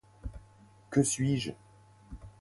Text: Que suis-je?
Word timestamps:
Que 0.89 1.03
suis-je? 1.03 1.51